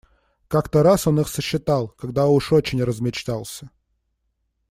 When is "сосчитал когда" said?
1.27-2.25